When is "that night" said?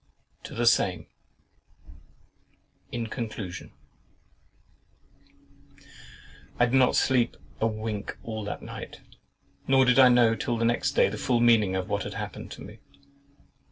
8.45-9.01